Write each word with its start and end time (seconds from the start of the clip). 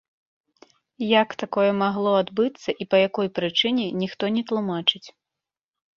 Як 1.21 1.29
такое 1.43 1.67
магло 1.83 2.11
адбыцца 2.23 2.69
і 2.85 2.89
па 2.95 3.03
якой 3.07 3.27
прычыне, 3.39 3.85
ніхто 4.03 4.23
не 4.39 4.43
тлумачыць. 4.53 5.07